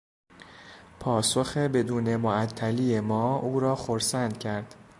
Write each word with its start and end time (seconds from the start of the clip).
پاسخ 0.99 1.57
بدون 1.57 2.15
معطلی 2.15 2.99
ما 2.99 3.35
او 3.35 3.59
را 3.59 3.75
خرسند 3.75 4.37
کرد. 4.39 4.75